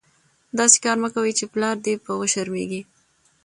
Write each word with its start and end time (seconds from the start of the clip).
داسي 0.57 0.77
کار 0.85 0.97
مه 1.03 1.09
کوئ، 1.13 1.31
چي 1.37 1.45
پلار 1.53 1.75
دي 1.85 1.93
په 2.05 2.11
وشرمېږي. 2.19 2.81